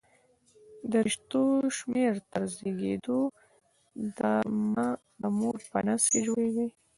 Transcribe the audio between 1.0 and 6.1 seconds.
رشتو شمېر تر زېږېدو د مه د مور په نس